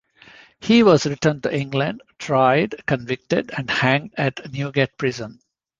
[0.59, 5.39] He was returned to England, tried, convicted, and hanged at Newgate Prison.